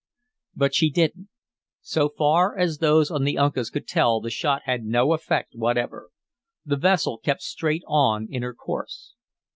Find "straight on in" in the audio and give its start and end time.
7.43-8.41